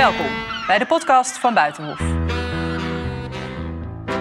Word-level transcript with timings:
Welkom 0.00 0.26
bij 0.66 0.78
de 0.78 0.86
podcast 0.86 1.38
van 1.38 1.54
Buitenhof. 1.54 1.98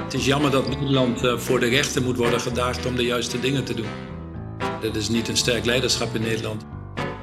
Het 0.04 0.13
is 0.13 0.25
jammer 0.25 0.52
dat 0.52 0.70
Nederland 0.70 1.24
eh, 1.24 1.38
voor 1.38 1.59
de 1.59 1.67
rechter 1.67 2.02
moet 2.02 2.18
worden 2.18 2.39
gedaagd 2.39 2.86
om 2.86 2.96
de 2.96 3.04
juiste 3.04 3.39
dingen 3.39 3.63
te 3.63 3.73
doen. 3.73 3.89
Dat 4.81 4.96
is 4.96 5.10
niet 5.10 5.28
een 5.28 5.38
sterk 5.38 5.65
leiderschap 5.65 6.15
in 6.15 6.21
Nederland. 6.21 6.65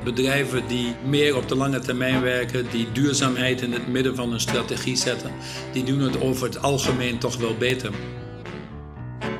Bedrijven 0.04 0.66
die 0.66 0.96
meer 1.04 1.36
op 1.36 1.48
de 1.48 1.56
lange 1.56 1.78
termijn 1.78 2.22
werken, 2.22 2.70
die 2.70 2.92
duurzaamheid 2.92 3.62
in 3.62 3.72
het 3.72 3.88
midden 3.88 4.16
van 4.16 4.30
hun 4.30 4.40
strategie 4.40 4.96
zetten, 4.96 5.30
die 5.72 5.84
doen 5.84 6.00
het 6.00 6.20
over 6.20 6.46
het 6.46 6.62
algemeen 6.62 7.18
toch 7.18 7.36
wel 7.36 7.56
beter. 7.56 7.90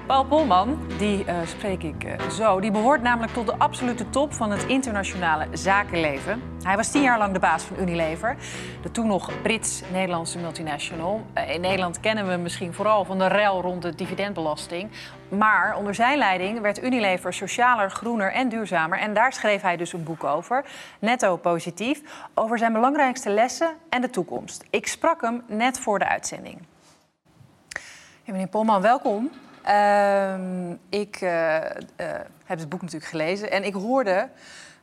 Paul 0.07 0.25
Polman, 0.25 0.79
die 0.98 1.25
uh, 1.25 1.34
spreek 1.45 1.82
ik 1.82 2.04
uh, 2.04 2.29
zo, 2.29 2.61
die 2.61 2.70
behoort 2.70 3.02
namelijk 3.02 3.32
tot 3.32 3.46
de 3.46 3.59
absolute 3.59 4.11
top 4.11 4.32
van 4.32 4.50
het 4.50 4.66
internationale 4.66 5.46
zakenleven. 5.52 6.43
Hij 6.62 6.77
was 6.77 6.91
tien 6.91 7.02
jaar 7.02 7.18
lang 7.18 7.32
de 7.32 7.38
baas 7.38 7.62
van 7.62 7.77
Unilever, 7.80 8.37
de 8.82 8.91
toen 8.91 9.06
nog 9.06 9.42
Brits-Nederlandse 9.42 10.38
multinational. 10.38 11.23
Uh, 11.34 11.55
in 11.55 11.61
Nederland 11.61 12.00
kennen 12.00 12.24
we 12.24 12.30
hem 12.30 12.42
misschien 12.42 12.74
vooral 12.74 13.05
van 13.05 13.19
de 13.19 13.27
rel 13.27 13.61
rond 13.61 13.83
de 13.83 13.95
dividendbelasting. 13.95 14.91
Maar 15.28 15.77
onder 15.77 15.95
zijn 15.95 16.19
leiding 16.19 16.61
werd 16.61 16.83
Unilever 16.83 17.33
socialer, 17.33 17.91
groener 17.91 18.33
en 18.33 18.48
duurzamer. 18.48 18.98
En 18.98 19.14
daar 19.14 19.33
schreef 19.33 19.62
hij 19.62 19.77
dus 19.77 19.92
een 19.92 20.05
boek 20.05 20.25
over, 20.25 20.64
netto 20.98 21.36
positief, 21.36 22.02
over 22.34 22.59
zijn 22.59 22.73
belangrijkste 22.73 23.30
lessen 23.30 23.75
en 23.88 24.00
de 24.00 24.11
toekomst. 24.11 24.64
Ik 24.70 24.86
sprak 24.86 25.20
hem 25.20 25.42
net 25.47 25.78
voor 25.78 25.98
de 25.98 26.09
uitzending. 26.09 26.59
Meneer 28.25 28.48
Polman, 28.48 28.80
welkom. 28.83 29.30
Uh, 29.69 30.70
ik 30.88 31.20
uh, 31.20 31.30
uh, 31.30 31.61
heb 32.45 32.59
het 32.59 32.69
boek 32.69 32.83
natuurlijk 32.83 33.11
gelezen 33.11 33.51
en 33.51 33.65
ik 33.65 33.75
hoorde 33.75 34.29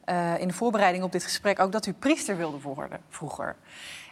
uh, 0.09 0.39
in 0.39 0.47
de 0.47 0.53
voorbereiding 0.53 1.03
op 1.03 1.11
dit 1.11 1.23
gesprek 1.23 1.59
ook 1.59 1.71
dat 1.71 1.85
u 1.85 1.93
priester 1.93 2.37
wilde 2.37 2.59
worden 2.59 2.99
vroeger. 3.09 3.55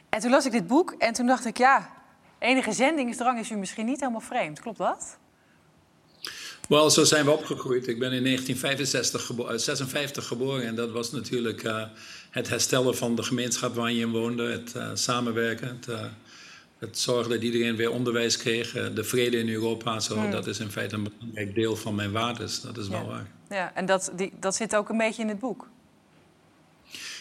En 0.09 0.19
toen 0.19 0.29
las 0.29 0.45
ik 0.45 0.51
dit 0.51 0.67
boek 0.67 0.95
en 0.97 1.13
toen 1.13 1.27
dacht 1.27 1.45
ik, 1.45 1.57
ja, 1.57 1.89
enige 2.39 2.71
zendingsdrang 2.71 3.39
is 3.39 3.51
u 3.51 3.55
misschien 3.55 3.85
niet 3.85 3.99
helemaal 3.99 4.21
vreemd. 4.21 4.59
Klopt 4.59 4.77
dat? 4.77 5.17
Wel, 6.67 6.89
zo 6.89 7.03
zijn 7.03 7.25
we 7.25 7.31
opgegroeid. 7.31 7.87
Ik 7.87 7.99
ben 7.99 8.11
in 8.11 8.23
1965 8.23 9.25
gebo 9.25 9.57
56 9.57 10.27
geboren 10.27 10.65
en 10.65 10.75
dat 10.75 10.91
was 10.91 11.11
natuurlijk 11.11 11.63
het 12.29 12.49
herstellen 12.49 12.97
van 12.97 13.15
de 13.15 13.23
gemeenschap 13.23 13.75
waar 13.75 13.91
je 13.91 14.01
in 14.01 14.11
woonde, 14.11 14.51
het 14.51 14.99
samenwerken. 14.99 15.67
Het, 15.67 15.87
het 16.81 16.99
zorgen 16.99 17.29
dat 17.31 17.41
iedereen 17.41 17.75
weer 17.75 17.91
onderwijs 17.91 18.37
kreeg, 18.37 18.71
de 18.71 19.03
vrede 19.03 19.37
in 19.37 19.49
Europa, 19.49 19.99
zo, 19.99 20.15
hmm. 20.15 20.31
dat 20.31 20.47
is 20.47 20.59
in 20.59 20.69
feite 20.69 20.95
een 20.95 21.03
belangrijk 21.17 21.55
deel 21.55 21.75
van 21.75 21.95
mijn 21.95 22.11
waardes. 22.11 22.61
Dat 22.61 22.77
is 22.77 22.85
ja. 22.85 22.91
wel 22.91 23.05
waar. 23.05 23.27
Ja, 23.49 23.75
en 23.75 23.85
dat, 23.85 24.11
die, 24.15 24.33
dat 24.39 24.55
zit 24.55 24.75
ook 24.75 24.89
een 24.89 24.97
beetje 24.97 25.21
in 25.21 25.27
het 25.27 25.39
boek. 25.39 25.67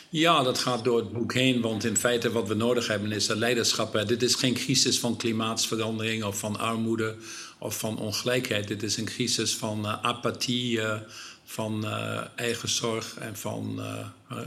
Ja, 0.08 0.42
dat 0.42 0.58
gaat 0.58 0.84
door 0.84 0.98
het 0.98 1.12
boek 1.12 1.32
heen, 1.32 1.60
want 1.60 1.84
in 1.84 1.96
feite 1.96 2.32
wat 2.32 2.48
we 2.48 2.54
nodig 2.54 2.86
hebben 2.86 3.12
is 3.12 3.26
leiderschap. 3.26 4.04
Dit 4.06 4.22
is 4.22 4.34
geen 4.34 4.54
crisis 4.54 5.00
van 5.00 5.16
klimaatsverandering 5.16 6.24
of 6.24 6.38
van 6.38 6.58
armoede 6.58 7.16
of 7.58 7.78
van 7.78 7.98
ongelijkheid. 7.98 8.68
Dit 8.68 8.82
is 8.82 8.96
een 8.96 9.04
crisis 9.04 9.54
van 9.54 9.84
uh, 9.84 10.02
apathie, 10.02 10.78
uh, 10.78 10.94
van 11.44 11.84
uh, 11.84 12.20
eigen 12.36 12.68
zorg 12.68 13.16
en 13.18 13.36
van, 13.36 13.80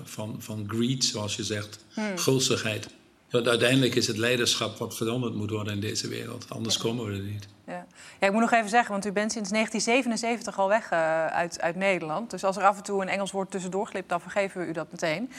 van, 0.04 0.36
van 0.40 0.66
greed, 0.68 1.04
zoals 1.04 1.36
je 1.36 1.44
zegt, 1.44 1.86
hmm. 1.94 2.18
gulzigheid. 2.18 2.88
Want 3.34 3.48
uiteindelijk 3.48 3.96
is 3.96 4.08
het 4.08 4.18
leiderschap 4.18 4.78
wat 4.78 4.96
veranderd 4.96 5.34
moet 5.36 5.50
worden 5.50 5.74
in 5.74 5.80
deze 5.80 6.08
wereld. 6.08 6.46
Anders 6.50 6.78
komen 6.78 7.06
we 7.06 7.12
er 7.12 7.20
niet. 7.20 7.48
Ja. 7.68 7.86
ja. 8.20 8.28
ik 8.28 8.32
moet 8.32 8.42
nog 8.42 8.52
even 8.52 8.70
zeggen, 8.70 8.92
want 8.92 9.06
u 9.06 9.12
bent 9.12 9.32
sinds 9.32 9.50
1977 9.50 10.60
al 10.60 10.68
weg 10.68 10.92
uh, 10.92 11.26
uit, 11.26 11.62
uit 11.62 11.76
Nederland. 11.76 12.30
Dus 12.30 12.44
als 12.44 12.58
er 12.58 12.64
af 12.64 12.78
en 12.78 12.84
toe 12.84 13.02
een 13.02 13.10
Engels 13.10 13.32
woord 13.32 13.52
tussendoor 13.52 13.88
glipt, 13.88 14.10
dan 14.10 14.22
vergeven 14.22 14.62
we 14.62 14.68
u 14.68 14.72
dat 14.72 14.92
meteen. 14.92 15.32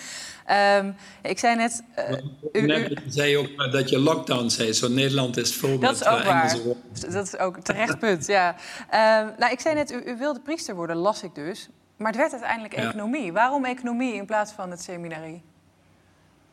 Um, 0.78 0.96
ik 1.22 1.38
zei 1.38 1.56
net... 1.56 1.82
Uh, 2.52 2.62
u, 2.62 2.74
u 2.74 2.96
zei 3.06 3.36
ook 3.36 3.72
dat 3.72 3.88
je 3.90 3.98
lockdown 3.98 4.48
zei. 4.48 4.72
Zo 4.72 4.88
Nederland 4.88 5.36
is 5.36 5.54
vol 5.54 5.78
dat 5.78 5.90
met 5.90 6.00
is 6.00 6.06
ook 6.06 6.18
uh, 6.18 6.24
waar. 6.24 6.42
Engelse 6.42 6.62
woorden. 6.62 7.12
Dat 7.12 7.26
is 7.26 7.38
ook 7.38 7.58
terecht 7.58 7.98
punt, 7.98 8.26
ja. 8.26 8.48
Um, 8.50 9.34
nou, 9.38 9.52
ik 9.52 9.60
zei 9.60 9.74
net, 9.74 9.92
u, 9.92 10.02
u, 10.06 10.16
wilde 10.16 10.40
priester 10.40 10.74
worden, 10.74 10.96
las 10.96 11.22
ik 11.22 11.34
dus. 11.34 11.68
Maar 11.96 12.08
het 12.08 12.16
werd 12.16 12.32
uiteindelijk 12.32 12.76
Ja. 12.76 12.88
economie. 12.88 13.32
Waarom 13.32 13.64
economie 13.64 14.14
in 14.14 14.26
plaats 14.26 14.52
van 14.52 14.70
het 14.70 14.82
seminarie? 14.82 15.42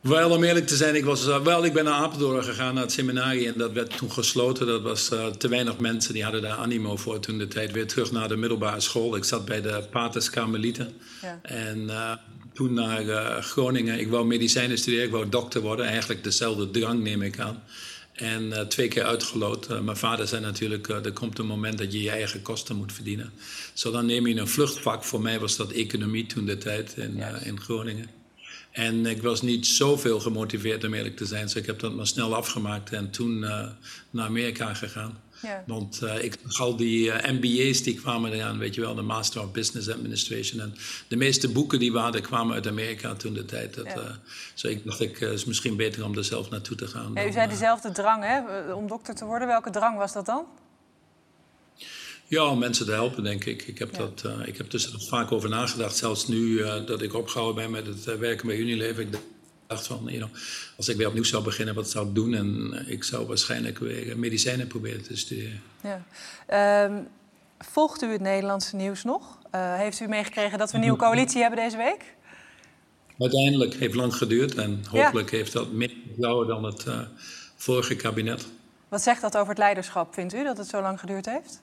Wel, 0.02 0.30
om 0.30 0.44
eerlijk 0.44 0.66
te 0.66 0.76
zijn, 0.76 0.94
ik, 0.94 1.04
was, 1.04 1.26
uh, 1.26 1.42
wel, 1.42 1.64
ik 1.64 1.72
ben 1.72 1.84
naar 1.84 1.94
Apeldoorn 1.94 2.44
gegaan, 2.44 2.74
naar 2.74 2.82
het 2.82 2.92
seminarie. 2.92 3.46
En 3.46 3.54
dat 3.56 3.72
werd 3.72 3.96
toen 3.96 4.12
gesloten. 4.12 4.66
Dat 4.66 4.82
was 4.82 5.12
uh, 5.12 5.26
te 5.26 5.48
weinig 5.48 5.78
mensen, 5.78 6.14
die 6.14 6.22
hadden 6.22 6.42
daar 6.42 6.56
animo 6.56 6.96
voor 6.96 7.20
toen 7.20 7.38
de 7.38 7.48
tijd. 7.48 7.72
Weer 7.72 7.86
terug 7.86 8.12
naar 8.12 8.28
de 8.28 8.36
middelbare 8.36 8.80
school. 8.80 9.16
Ik 9.16 9.24
zat 9.24 9.44
bij 9.44 9.60
de 9.60 9.84
Paters 9.90 10.30
Karmelieten. 10.30 10.92
Ja. 11.22 11.38
En 11.42 11.78
uh, 11.78 12.12
toen 12.52 12.74
naar 12.74 13.42
Groningen. 13.42 13.98
Ik 13.98 14.08
wou 14.08 14.26
medicijnen 14.26 14.78
studeren, 14.78 15.04
ik 15.06 15.12
wou 15.12 15.28
dokter 15.28 15.60
worden. 15.60 15.86
Eigenlijk 15.86 16.24
dezelfde 16.24 16.70
drang, 16.70 17.02
neem 17.02 17.22
ik 17.22 17.38
aan. 17.38 17.62
En 18.12 18.68
twee 18.68 18.88
keer 18.88 19.04
uitgeloot. 19.04 19.82
mijn 19.82 19.96
vader 19.96 20.28
zei 20.28 20.42
natuurlijk, 20.42 20.88
er 20.88 21.12
komt 21.12 21.38
een 21.38 21.46
moment 21.46 21.78
dat 21.78 21.92
je 21.92 22.02
je 22.02 22.10
eigen 22.10 22.42
kosten 22.42 22.76
moet 22.76 22.92
verdienen. 22.92 23.32
Zo 23.72 23.90
dan 23.90 24.06
neem 24.06 24.26
je 24.26 24.40
een 24.40 24.48
vluchtvak. 24.48 25.04
Voor 25.04 25.20
mij 25.20 25.40
was 25.40 25.56
dat 25.56 25.70
economie 25.70 26.26
toen 26.26 26.44
de 26.44 26.58
tijd 26.58 26.94
in, 26.96 27.22
in 27.44 27.60
Groningen. 27.60 28.21
En 28.72 29.06
ik 29.06 29.22
was 29.22 29.42
niet 29.42 29.66
zoveel 29.66 30.20
gemotiveerd 30.20 30.84
om 30.84 30.94
eerlijk 30.94 31.16
te 31.16 31.26
zijn. 31.26 31.44
Dus 31.44 31.54
ik 31.54 31.66
heb 31.66 31.78
dat 31.78 31.94
maar 31.94 32.06
snel 32.06 32.34
afgemaakt 32.34 32.92
en 32.92 33.10
toen 33.10 33.38
uh, 33.42 33.66
naar 34.10 34.26
Amerika 34.26 34.74
gegaan. 34.74 35.18
Ja. 35.42 35.64
Want 35.66 36.00
uh, 36.02 36.24
ik 36.24 36.36
zag 36.46 36.60
al 36.60 36.76
die 36.76 37.06
uh, 37.06 37.30
MBA's 37.30 37.82
die 37.82 37.94
kwamen 37.94 38.32
eraan, 38.32 38.58
weet 38.58 38.74
je 38.74 38.80
wel, 38.80 38.94
de 38.94 39.02
Master 39.02 39.42
of 39.42 39.52
Business 39.52 39.88
Administration. 39.88 40.60
En 40.60 40.74
de 41.08 41.16
meeste 41.16 41.48
boeken 41.52 41.78
die 41.78 41.92
we 41.92 41.98
hadden 41.98 42.22
kwamen 42.22 42.54
uit 42.54 42.66
Amerika 42.66 43.14
toen 43.14 43.34
de 43.34 43.44
tijd. 43.44 43.74
Dat, 43.74 43.86
Ja. 43.86 43.96
uh, 43.96 44.02
zo 44.54 44.68
ik 44.68 44.84
dacht, 44.84 45.00
ik, 45.00 45.18
het 45.18 45.32
is 45.32 45.44
misschien 45.44 45.76
beter 45.76 46.04
om 46.04 46.16
er 46.16 46.24
zelf 46.24 46.50
naartoe 46.50 46.76
te 46.76 46.86
gaan. 46.86 47.10
Ja, 47.14 47.26
u 47.26 47.32
zei 47.32 47.48
dezelfde 47.48 47.92
drang 47.92 48.24
hè, 48.24 48.72
om 48.72 48.86
dokter 48.88 49.14
te 49.14 49.24
worden. 49.24 49.48
Welke 49.48 49.70
drang 49.70 49.96
was 49.98 50.12
dat 50.12 50.26
dan? 50.26 50.44
Ja, 52.32 52.46
om 52.46 52.58
mensen 52.58 52.86
te 52.86 52.92
helpen, 52.92 53.22
denk 53.22 53.44
ik. 53.44 53.62
Ik 53.62 53.78
heb, 53.78 53.92
Ja. 53.92 53.98
dat, 53.98 54.22
uh, 54.26 54.46
ik 54.46 54.56
heb 54.56 54.70
dus 54.70 54.92
er 54.92 55.00
vaak 55.00 55.32
over 55.32 55.48
nagedacht. 55.48 55.96
Zelfs 55.96 56.26
nu 56.26 56.36
uh, 56.36 56.86
dat 56.86 57.02
ik 57.02 57.14
opgehouden 57.14 57.62
ben 57.62 57.70
met 57.70 57.86
het 57.86 58.06
uh, 58.06 58.14
werken 58.14 58.46
bij 58.46 58.56
Unilever. 58.56 59.02
Ik 59.02 59.08
dacht 59.66 59.86
van, 59.86 60.04
you 60.04 60.16
know, 60.16 60.30
als 60.76 60.88
ik 60.88 60.96
weer 60.96 61.06
opnieuw 61.06 61.24
zou 61.24 61.42
beginnen, 61.42 61.74
wat 61.74 61.90
zou 61.90 62.08
ik 62.08 62.14
doen? 62.14 62.34
En 62.34 62.84
ik 62.86 63.04
zou 63.04 63.26
waarschijnlijk 63.26 63.78
weer 63.78 64.18
medicijnen 64.18 64.66
proberen 64.66 65.02
te 65.02 65.16
studeren. 65.16 65.62
Ja. 65.82 66.84
Um, 66.84 67.08
volgt 67.58 68.02
u 68.02 68.06
het 68.12 68.20
Nederlandse 68.20 68.76
nieuws 68.76 69.04
nog? 69.04 69.38
Uh, 69.54 69.76
heeft 69.76 70.00
u 70.00 70.06
meegekregen 70.06 70.58
dat 70.58 70.70
we 70.70 70.76
een 70.76 70.82
nieuwe 70.82 70.98
coalitie 70.98 71.40
hebben 71.40 71.58
deze 71.58 71.76
week? 71.76 72.14
Uiteindelijk 73.18 73.74
heeft 73.74 73.94
lang 73.94 74.14
geduurd 74.14 74.54
en 74.54 74.84
hopelijk 74.90 75.30
ja. 75.30 75.36
heeft 75.36 75.52
dat 75.52 75.72
meer 75.72 75.92
vertrouwen 76.06 76.46
dan 76.46 76.64
het 76.64 76.86
vorige 77.56 77.96
kabinet. 77.96 78.46
Wat 78.88 79.02
zegt 79.02 79.20
dat 79.20 79.36
over 79.36 79.48
het 79.48 79.58
leiderschap, 79.58 80.14
vindt 80.14 80.34
u, 80.34 80.44
dat 80.44 80.58
het 80.58 80.68
zo 80.68 80.80
lang 80.80 81.00
geduurd 81.00 81.26
heeft? 81.26 81.60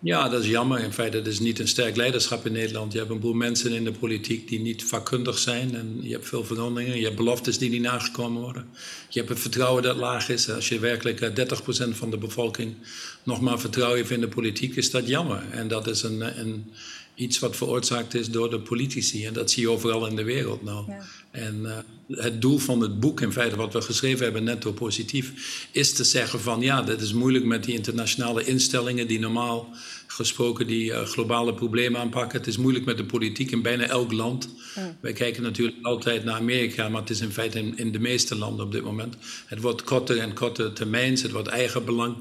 Ja, 0.00 0.28
dat 0.28 0.42
is 0.42 0.48
jammer. 0.48 0.80
In 0.80 0.92
feite, 0.92 1.16
het 1.16 1.26
is 1.26 1.38
niet 1.38 1.58
een 1.58 1.68
sterk 1.68 1.96
leiderschap 1.96 2.46
in 2.46 2.52
Nederland. 2.52 2.92
Je 2.92 2.98
hebt 2.98 3.10
een 3.10 3.20
boel 3.20 3.32
mensen 3.32 3.72
in 3.72 3.84
de 3.84 3.92
politiek 3.92 4.48
die 4.48 4.60
niet 4.60 4.84
vakkundig 4.84 5.38
zijn. 5.38 5.74
En 5.74 5.98
je 6.02 6.12
hebt 6.12 6.28
veel 6.28 6.44
veranderingen. 6.44 6.96
Je 6.96 7.04
hebt 7.04 7.16
beloftes 7.16 7.58
die 7.58 7.70
niet 7.70 7.82
nagekomen 7.82 8.42
worden. 8.42 8.68
Je 9.08 9.18
hebt 9.18 9.30
het 9.30 9.40
vertrouwen 9.40 9.82
dat 9.82 9.96
laag 9.96 10.28
is. 10.28 10.50
Als 10.50 10.68
je 10.68 10.78
werkelijk 10.78 11.20
30% 11.20 11.88
van 11.90 12.10
de 12.10 12.18
bevolking 12.18 12.74
nog 13.22 13.40
maar 13.40 13.60
vertrouwen 13.60 13.98
heeft 13.98 14.10
in 14.10 14.20
de 14.20 14.28
politiek, 14.28 14.76
is 14.76 14.90
dat 14.90 15.08
jammer. 15.08 15.42
En 15.50 15.68
dat 15.68 15.86
is 15.86 16.02
een, 16.02 16.40
een, 16.40 16.72
iets 17.14 17.38
wat 17.38 17.56
veroorzaakt 17.56 18.14
is 18.14 18.30
door 18.30 18.50
de 18.50 18.60
politici. 18.60 19.26
En 19.26 19.32
dat 19.32 19.50
zie 19.50 19.62
je 19.62 19.70
overal 19.70 20.06
in 20.06 20.16
de 20.16 20.24
wereld 20.24 20.62
nou. 20.62 20.84
Ja. 20.86 21.04
En 21.30 21.60
uh, 21.62 21.78
het 22.08 22.40
doel 22.40 22.58
van 22.58 22.80
het 22.80 23.00
boek, 23.00 23.20
in 23.20 23.32
feite 23.32 23.56
wat 23.56 23.72
we 23.72 23.80
geschreven 23.80 24.24
hebben, 24.24 24.44
netto 24.44 24.72
positief, 24.72 25.32
is 25.72 25.92
te 25.92 26.04
zeggen 26.04 26.40
van 26.40 26.60
ja, 26.60 26.82
dat 26.82 27.00
is 27.00 27.12
moeilijk 27.12 27.44
met 27.44 27.64
die 27.64 27.74
internationale 27.74 28.44
instellingen 28.44 29.06
die 29.06 29.18
normaal 29.18 29.68
gesproken 30.06 30.66
die 30.66 30.90
uh, 30.90 31.02
globale 31.02 31.54
problemen 31.54 32.00
aanpakken. 32.00 32.38
Het 32.38 32.46
is 32.46 32.56
moeilijk 32.56 32.84
met 32.84 32.96
de 32.96 33.04
politiek 33.04 33.50
in 33.50 33.62
bijna 33.62 33.86
elk 33.86 34.12
land. 34.12 34.48
Mm. 34.76 34.96
Wij 35.00 35.12
kijken 35.12 35.42
natuurlijk 35.42 35.76
altijd 35.82 36.24
naar 36.24 36.34
Amerika, 36.34 36.88
maar 36.88 37.00
het 37.00 37.10
is 37.10 37.20
in 37.20 37.32
feite 37.32 37.58
in, 37.58 37.76
in 37.76 37.92
de 37.92 37.98
meeste 37.98 38.36
landen 38.36 38.64
op 38.64 38.72
dit 38.72 38.82
moment. 38.82 39.16
Het 39.46 39.60
wordt 39.60 39.84
korter 39.84 40.18
en 40.18 40.34
korter 40.34 40.72
termijns, 40.72 41.22
het 41.22 41.32
wordt 41.32 41.48
eigen 41.48 41.84
belang. 41.84 42.16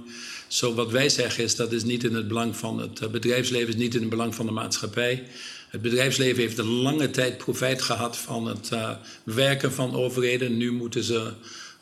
Zo 0.47 0.73
wat 0.73 0.91
wij 0.91 1.09
zeggen 1.09 1.43
is 1.43 1.55
dat 1.55 1.71
is 1.71 1.83
niet 1.83 2.03
in 2.03 2.15
het 2.15 2.27
belang 2.27 2.55
van 2.55 2.79
het 2.79 3.11
bedrijfsleven, 3.11 3.67
is 3.67 3.75
niet 3.75 3.93
in 3.93 4.01
het 4.01 4.09
belang 4.09 4.35
van 4.35 4.45
de 4.45 4.51
maatschappij. 4.51 5.23
Het 5.67 5.81
bedrijfsleven 5.81 6.41
heeft 6.41 6.57
een 6.57 6.65
lange 6.65 7.09
tijd 7.09 7.37
profijt 7.37 7.81
gehad 7.81 8.17
van 8.17 8.47
het 8.47 8.69
uh, 8.73 8.91
werken 9.23 9.73
van 9.73 9.95
overheden. 9.95 10.57
Nu 10.57 10.71
moeten 10.71 11.03
ze 11.03 11.33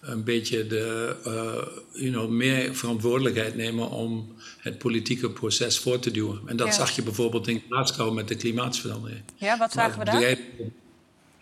een 0.02 0.24
beetje 0.24 0.68
de, 0.68 1.16
uh, 1.28 2.02
you 2.02 2.12
know, 2.12 2.30
meer 2.30 2.76
verantwoordelijkheid 2.76 3.56
nemen 3.56 3.90
om 3.90 4.36
het 4.60 4.78
politieke 4.78 5.30
proces 5.30 5.78
voor 5.80 6.00
te 6.00 6.12
duwen. 6.12 6.42
En 6.46 6.58
dat 6.58 6.68
ja. 6.68 6.74
zag 6.74 6.96
je 6.96 7.04
bijvoorbeeld 7.04 7.48
in 7.48 7.64
Glasgow 7.70 8.14
met 8.14 8.28
de 8.28 8.36
klimaatsverandering. 8.36 9.22
Ja, 9.36 9.58
wat 9.58 9.72
zagen 9.72 10.00
we 10.00 10.06
daar? 10.06 10.38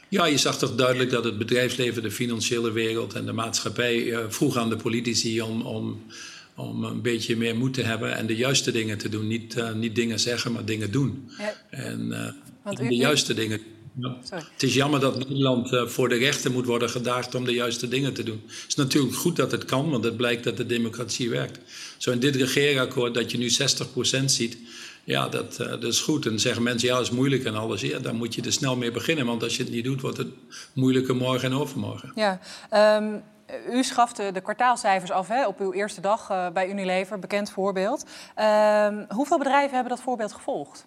Ja, 0.10 0.25
je 0.25 0.38
zag 0.38 0.57
toch 0.57 0.75
duidelijk 0.75 1.10
dat 1.10 1.24
het 1.24 1.38
bedrijfsleven, 1.38 2.04
de 2.04 2.12
financiële 2.12 2.72
wereld 2.72 3.13
en 3.13 3.25
de 3.25 3.31
maatschappij 3.31 4.04
uh, 4.04 4.19
vroeg 4.30 4.57
aan 4.57 4.69
de 4.69 4.75
politici 4.75 5.42
om, 5.42 5.62
om, 5.62 6.04
om 6.55 6.83
een 6.83 7.01
beetje 7.01 7.38
meer 7.38 7.55
moed 7.55 7.73
te 7.73 7.81
hebben 7.81 8.15
en 8.15 8.25
de 8.25 8.35
juiste 8.35 8.71
dingen 8.71 8.97
te 8.97 9.09
doen. 9.09 9.27
Niet, 9.27 9.55
uh, 9.57 9.73
niet 9.73 9.95
dingen 9.95 10.19
zeggen, 10.19 10.51
maar 10.51 10.65
dingen 10.65 10.91
doen. 10.91 11.29
Ja. 11.38 11.53
En 11.69 12.07
uh, 12.11 12.27
Want 12.63 12.77
de 12.77 12.95
juiste 12.95 13.33
dingen. 13.33 13.59
Ja. 14.00 14.17
Het 14.29 14.63
is 14.63 14.73
jammer 14.73 15.00
dat 15.00 15.17
Nederland 15.17 15.71
uh, 15.71 15.88
voor 15.88 16.09
de 16.09 16.15
rechten 16.15 16.51
moet 16.51 16.65
worden 16.65 16.89
gedaagd 16.89 17.35
om 17.35 17.45
de 17.45 17.53
juiste 17.53 17.88
dingen 17.88 18.13
te 18.13 18.23
doen. 18.23 18.41
Het 18.45 18.65
is 18.67 18.75
natuurlijk 18.75 19.15
goed 19.15 19.35
dat 19.35 19.51
het 19.51 19.65
kan, 19.65 19.89
want 19.89 20.03
het 20.03 20.17
blijkt 20.17 20.44
dat 20.44 20.57
de 20.57 20.65
democratie 20.65 21.29
werkt. 21.29 21.59
Zo 21.97 22.11
in 22.11 22.19
dit 22.19 22.35
regeerakkoord 22.35 23.13
dat 23.13 23.31
je 23.31 23.38
nu 23.38 23.50
60% 24.21 24.25
ziet, 24.25 24.57
ja, 25.03 25.29
dat, 25.29 25.55
dat 25.57 25.83
is 25.83 26.00
goed. 26.00 26.23
En 26.23 26.29
dan 26.29 26.39
zeggen 26.39 26.63
mensen, 26.63 26.88
ja, 26.88 26.95
dat 26.95 27.03
is 27.03 27.11
moeilijk 27.11 27.44
en 27.44 27.55
alles. 27.55 27.81
Ja, 27.81 28.00
dan 28.00 28.15
moet 28.15 28.35
je 28.35 28.41
er 28.41 28.53
snel 28.53 28.75
mee 28.75 28.91
beginnen, 28.91 29.25
want 29.25 29.44
als 29.44 29.57
je 29.57 29.63
het 29.63 29.71
niet 29.71 29.83
doet, 29.83 30.01
wordt 30.01 30.17
het 30.17 30.27
moeilijker 30.73 31.15
morgen 31.15 31.51
en 31.51 31.57
overmorgen. 31.57 32.11
Ja, 32.15 32.39
um, 33.00 33.23
u 33.69 33.83
schafte 33.83 34.31
de 34.33 34.41
kwartaalcijfers 34.41 35.11
af 35.11 35.27
hè, 35.27 35.47
op 35.47 35.59
uw 35.59 35.73
eerste 35.73 36.01
dag 36.01 36.29
uh, 36.31 36.50
bij 36.50 36.69
Unilever, 36.69 37.19
bekend 37.19 37.51
voorbeeld. 37.51 38.05
Um, 38.39 39.05
hoeveel 39.09 39.38
bedrijven 39.38 39.73
hebben 39.73 39.95
dat 39.95 40.03
voorbeeld 40.03 40.33
gevolgd? 40.33 40.85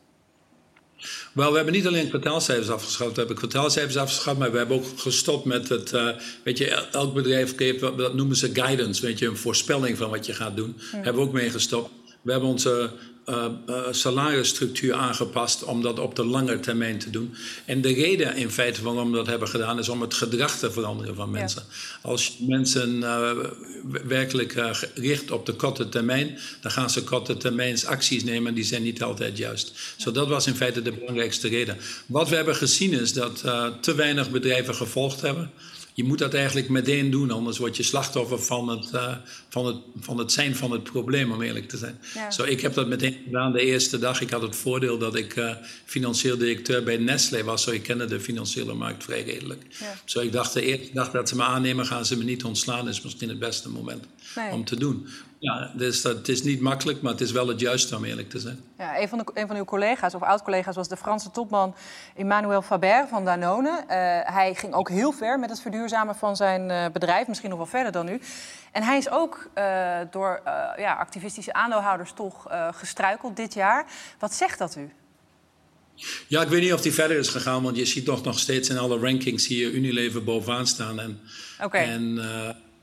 Wel, 1.33 1.51
we 1.51 1.57
hebben 1.57 1.75
niet 1.75 1.87
alleen 1.87 2.09
kwartaalcijfers 2.09 2.71
afgeschaft. 2.71 3.11
We 3.11 3.19
hebben 3.19 3.37
kwartaalcijfers 3.37 3.97
afgeschaft, 3.97 4.39
maar 4.39 4.53
we 4.53 4.59
hebben 4.59 4.77
ook 4.77 4.85
gestopt 4.97 5.45
met 5.45 5.69
het. 5.69 5.93
Uh, 5.93 6.09
weet 6.45 6.59
je, 6.59 6.89
elk 6.93 7.15
bedrijf 7.15 7.59
heeft, 7.59 7.81
dat 7.81 8.15
noemen 8.15 8.37
ze 8.37 8.55
guidance, 8.55 9.03
weet 9.03 9.19
je, 9.19 9.27
een 9.27 9.37
voorspelling 9.37 9.97
van 9.97 10.11
wat 10.11 10.27
je 10.27 10.35
gaat 10.35 10.57
doen. 10.57 10.81
Hmm. 10.91 11.03
Hebben 11.03 11.23
we 11.23 11.29
ook 11.29 11.35
mee 11.35 11.51
gestopt. 11.51 11.91
We 12.27 12.33
hebben 12.33 12.51
onze 12.51 12.91
uh, 13.27 13.45
uh, 13.69 13.81
salarisstructuur 13.91 14.95
aangepast 14.95 15.65
om 15.65 15.83
dat 15.83 15.99
op 15.99 16.15
de 16.15 16.25
lange 16.25 16.61
termijn 16.61 16.99
te 16.99 17.11
doen. 17.11 17.35
En 17.65 17.81
de 17.81 17.93
reden 17.93 18.37
in 18.37 18.51
feite 18.51 18.83
waarom 18.83 19.11
we 19.11 19.17
dat 19.17 19.27
hebben 19.27 19.49
gedaan 19.49 19.79
is 19.79 19.89
om 19.89 20.01
het 20.01 20.15
gedrag 20.15 20.59
te 20.59 20.73
veranderen 20.73 21.15
van 21.15 21.31
mensen. 21.31 21.63
Ja. 21.69 22.09
Als 22.11 22.37
mensen 22.41 22.97
uh, 22.97 23.31
werkelijk 24.07 24.77
richt 24.95 25.31
op 25.31 25.47
de 25.47 25.53
korte 25.53 25.89
termijn, 25.89 26.39
dan 26.61 26.71
gaan 26.71 26.91
ze 26.91 27.05
korte 27.05 27.37
termijns 27.37 27.85
acties 27.85 28.25
nemen 28.25 28.55
die 28.55 28.65
zijn 28.65 28.83
niet 28.83 29.03
altijd 29.03 29.39
juist. 29.39 29.95
Zo 29.97 30.13
dat 30.13 30.29
was 30.29 30.47
in 30.47 30.55
feite 30.55 30.83
de 30.83 30.93
belangrijkste 30.93 31.49
reden. 31.49 31.77
Wat 32.07 32.29
we 32.29 32.37
hebben 32.37 32.57
gezien 32.57 32.93
is 32.93 33.13
dat 33.13 33.45
te 33.81 33.95
weinig 33.95 34.31
bedrijven 34.31 34.75
gevolgd 34.75 35.21
hebben 35.21 35.51
je 35.97 36.05
moet 36.05 36.19
dat 36.19 36.35
eigenlijk 36.35 36.69
meteen 36.69 37.11
doen, 37.11 37.31
anders 37.31 37.59
word 37.59 37.77
je 37.77 37.83
slachtoffer 37.83 38.39
van 38.39 38.69
het, 38.69 38.91
uh, 38.95 39.17
van 39.49 39.67
het, 39.67 39.77
van 40.01 40.19
het 40.19 40.33
zijn 40.33 40.57
van 40.57 40.71
het 40.71 40.83
probleem, 40.83 41.33
om 41.33 41.43
eerlijk 41.43 41.69
te 41.69 41.77
zijn. 41.77 41.99
Ja. 42.15 42.31
Zo, 42.31 42.43
ik 42.43 42.61
heb 42.61 42.75
dat 42.75 42.89
meteen 42.89 43.17
gedaan 43.25 43.53
de 43.53 43.61
eerste 43.61 43.99
dag. 43.99 44.21
Ik 44.21 44.31
had 44.31 44.43
het 44.43 44.57
voordeel 44.57 44.99
dat 44.99 45.15
ik 45.15 45.37
uh, 45.37 45.51
financieel 45.85 46.37
directeur 46.37 46.83
bij 46.83 46.97
Nestlé 46.97 47.45
was, 47.45 47.63
zo 47.63 47.71
ik 47.71 47.83
kende 47.83 48.05
de 48.05 48.21
financiële 48.21 48.75
markt 48.75 49.05
vrij 49.05 49.23
redelijk. 49.23 49.63
Ja. 49.81 49.95
Zo 50.05 50.21
ik 50.21 50.33
dacht 50.33 50.53
de 50.53 50.63
eerste 50.63 50.93
dag 50.93 51.11
dat 51.11 51.29
ze 51.29 51.37
me 51.37 51.43
aannemen, 51.43 51.87
gaan 51.87 52.07
ze 52.07 52.17
me 52.17 52.25
niet 52.25 52.45
ontslaan, 52.45 52.89
is 52.89 53.01
misschien 53.01 53.29
het 53.29 53.39
beste 53.39 53.69
moment 53.69 54.05
nee. 54.35 54.53
om 54.53 54.65
te 54.65 54.77
doen. 54.77 55.07
Ja, 55.39 55.71
dus 55.75 56.03
dat, 56.03 56.17
het 56.17 56.29
is 56.29 56.43
niet 56.43 56.61
makkelijk, 56.61 57.03
maar 57.03 57.13
het 57.13 57.21
is 57.21 57.33
wel 57.33 57.49
het 57.49 57.61
juiste 57.61 57.97
om 57.97 58.05
eerlijk 58.05 58.31
te 58.31 58.39
zijn. 58.39 58.61
Ja, 58.79 59.01
een, 59.01 59.09
van 59.09 59.19
de, 59.19 59.25
een 59.35 59.47
van 59.47 59.57
uw 59.57 59.65
collega's, 59.65 60.15
of 60.15 60.23
oud-collega's, 60.23 60.77
was 60.77 60.89
de 60.89 60.97
Franse 60.97 61.31
topman 61.31 61.75
Emmanuel 62.17 62.63
Faber 62.63 63.07
van 63.09 63.25
Danone. 63.25 63.71
Uh, 63.71 63.87
hij 64.35 64.55
ging 64.55 64.75
ook 64.75 64.89
heel 64.89 65.13
ver 65.13 65.39
met 65.39 65.51
het 65.51 65.61
verduurzamen 65.61 66.15
van 66.15 66.37
zijn 66.37 66.71
uh, 66.71 66.85
bedrijf, 66.93 67.27
misschien 67.27 67.49
nog 67.49 67.59
wel 67.59 67.67
verder 67.67 67.93
dan 67.93 68.09
u. 68.09 68.21
En 68.73 68.83
hij 68.83 68.99
is 68.99 69.11
ook 69.11 69.51
uh, 69.59 69.99
door 70.11 70.41
ja, 70.77 70.95
activistische 70.95 71.53
aandeelhouders 71.53 72.13
toch 72.13 72.47
gestruikeld 72.71 73.37
dit 73.37 73.55
jaar. 73.55 73.87
Wat 74.19 74.35
zegt 74.35 74.59
dat 74.59 74.77
u? 74.77 74.93
Ja, 76.27 76.43
ik 76.43 76.49
weet 76.49 76.63
niet 76.63 76.73
of 76.73 76.83
hij 76.83 76.93
verder 76.93 77.19
is 77.19 77.29
gegaan, 77.29 77.63
want 77.63 77.77
je 77.77 77.85
ziet 77.85 78.05
toch 78.05 78.25
nog 78.25 78.39
steeds 78.39 78.69
in 78.69 78.79
alle 78.79 78.99
rankings 78.99 79.47
hier 79.47 79.71
Unilever 79.71 80.25
bovenaan 80.25 80.67
staan. 80.67 81.01
En, 81.01 81.21
okay. 81.63 81.85
en 81.85 82.19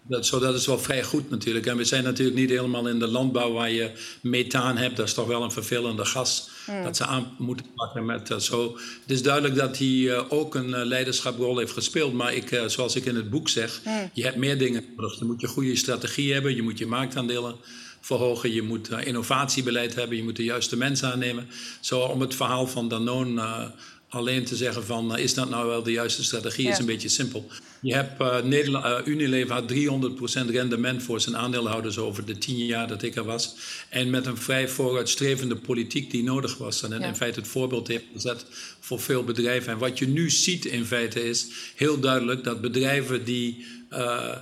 dat, 0.08 0.26
zo, 0.26 0.40
dat 0.40 0.56
is 0.56 0.66
wel 0.66 0.80
vrij 0.80 1.04
goed 1.04 1.30
natuurlijk. 1.30 1.66
En 1.66 1.78
we 1.78 1.84
zijn 1.84 2.04
natuurlijk 2.04 2.38
niet 2.38 2.50
helemaal 2.50 2.88
in 2.88 3.00
de 3.00 3.08
landbouw 3.08 3.52
waar 3.52 3.72
je 3.72 3.92
methaan 4.22 4.78
hebt. 4.78 4.98
Dat 4.98 5.08
is 5.08 5.14
toch 5.14 5.28
wel 5.28 5.44
een 5.44 5.52
vervelende 5.52 6.06
gas 6.06 6.50
mm. 6.68 6.84
dat 6.84 6.98
ze 6.98 7.06
aan 7.06 7.36
moeten 7.38 7.66
pakken 7.76 8.06
met 8.06 8.30
uh, 8.30 8.38
zo. 8.38 8.78
Het 9.02 9.12
is 9.12 9.24
duidelijk 9.24 9.56
dat 9.56 9.78
hij 9.78 9.88
uh, 9.88 10.22
ook 10.30 10.56
een 10.56 10.70
uh, 10.70 10.84
leiderschaprol 10.84 11.58
heeft 11.58 11.72
gespeeld. 11.72 12.14
Maar 12.14 12.34
ik, 12.34 12.62
zoals 12.66 12.96
ik 12.96 13.06
in 13.06 13.16
het 13.16 13.30
boek 13.30 13.50
zeg, 13.50 13.82
mm. 13.86 14.10
je 14.14 14.24
hebt 14.24 14.38
meer 14.38 14.58
dingen 14.58 14.86
nodig. 14.98 15.20
Je 15.20 15.26
moet 15.26 15.42
je 15.42 15.48
goede 15.48 15.76
strategie 15.76 16.34
hebben, 16.34 16.56
je 16.56 16.62
moet 16.62 16.78
je 16.78 16.88
marktaandelen 16.88 17.56
verhogen, 18.00 18.54
je 18.54 18.62
moet 18.62 18.90
innovatiebeleid 18.90 19.96
hebben, 19.96 20.18
je 20.18 20.24
moet 20.24 20.36
de 20.36 20.44
juiste 20.44 20.78
mensen 20.78 21.12
aannemen. 21.12 21.48
Zo 21.80 22.00
om 22.00 22.22
het 22.22 22.36
verhaal 22.36 22.68
van 22.68 22.88
Danone 22.88 23.72
alleen 24.13 24.44
te 24.44 24.56
zeggen 24.56 24.86
van 24.86 25.18
is 25.18 25.33
dat 25.33 25.50
nou 25.50 25.68
wel 25.68 25.83
de 25.83 25.92
juiste 25.92 26.24
strategie, 26.24 26.65
ja. 26.65 26.71
is 26.71 26.77
een 26.77 26.86
beetje 26.86 27.10
simpel. 27.10 27.48
Je 27.81 27.94
hebt 27.94 28.21
uh, 28.21 28.42
Nederland, 28.42 28.86
uh, 28.86 29.13
Unilever 29.13 29.54
had 29.54 29.74
300% 29.74 30.50
rendement 30.50 31.04
voor 31.04 31.21
zijn 31.21 31.38
aandeelhouders 31.38 31.98
over 31.98 32.25
de 32.25 32.38
tien 32.38 32.65
jaar 32.65 32.88
dat 32.88 33.04
ik 33.04 33.15
er 33.15 33.24
was. 33.24 33.56
En 33.89 34.10
met 34.10 34.25
een 34.25 34.38
vrij 34.38 34.68
vooruitstrevende 34.68 35.56
politiek 35.56 36.12
die 36.12 36.24
nodig 36.24 36.57
was. 36.57 36.83
En 36.83 37.00
ja. 37.00 37.07
in 37.07 37.15
feite 37.15 37.39
het 37.39 37.50
voorbeeld 37.50 37.88
heeft 37.88 38.06
gezet 38.13 38.45
voor 38.80 39.00
veel 39.00 39.24
bedrijven. 39.24 39.71
En 39.71 39.77
wat 39.77 40.00
je 40.00 40.07
nu 40.07 40.30
ziet 40.30 40.66
in 40.66 40.86
feite 40.86 41.30
is 41.30 41.48
heel 41.75 42.00
duidelijk 42.00 42.44
dat 42.44 42.62
bedrijven 42.62 43.25
die... 43.25 43.66
Uh, 43.92 44.36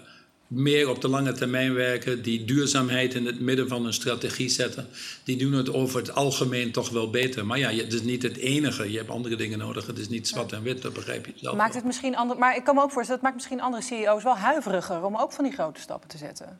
meer 0.51 0.89
op 0.89 1.01
de 1.01 1.07
lange 1.07 1.31
termijn 1.31 1.74
werken, 1.74 2.21
die 2.21 2.45
duurzaamheid 2.45 3.13
in 3.13 3.25
het 3.25 3.39
midden 3.39 3.68
van 3.68 3.86
een 3.86 3.94
strategie 3.94 4.50
zetten, 4.50 4.88
die 5.24 5.38
doen 5.38 5.51
het 5.51 5.74
over 5.74 6.00
het 6.00 6.15
algemeen 6.15 6.71
toch 6.71 6.89
wel 6.89 7.09
beter. 7.09 7.45
Maar 7.45 7.59
ja, 7.59 7.69
het 7.69 7.94
is 7.94 8.01
niet 8.01 8.24
het 8.24 8.38
enige. 8.38 8.92
Je 8.92 8.98
hebt 8.98 9.09
andere 9.09 9.36
dingen 9.36 9.57
nodig. 9.57 9.88
Het 9.88 9.98
is 9.98 10.09
niet 10.09 10.27
zwart 10.27 10.51
en 10.51 10.63
wit, 10.63 10.81
dat 10.81 10.94
begrijp 10.94 11.25
je 11.25 11.33
zelf. 11.36 11.56
Maakt 11.56 11.75
het 11.75 11.86
misschien 11.86 12.15
ander, 12.15 12.38
maar 12.38 12.56
ik 12.56 12.63
kan 12.63 12.75
me 12.75 12.81
ook 12.81 12.92
voorstellen, 12.92 13.21
het 13.21 13.24
maakt 13.24 13.36
misschien 13.36 13.62
andere 13.62 13.83
CEO's 13.83 14.24
wel 14.24 14.38
huiveriger 14.38 15.06
om 15.06 15.15
ook 15.15 15.31
van 15.31 15.44
die 15.44 15.53
grote 15.53 15.81
stappen 15.81 16.09
te 16.09 16.18
zetten. 16.18 16.59